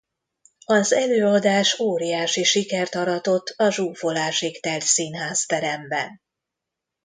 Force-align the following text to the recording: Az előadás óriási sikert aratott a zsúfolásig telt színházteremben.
Az 0.65 0.93
előadás 0.93 1.79
óriási 1.79 2.43
sikert 2.43 2.95
aratott 2.95 3.53
a 3.57 3.71
zsúfolásig 3.71 4.61
telt 4.61 4.81
színházteremben. 4.83 6.21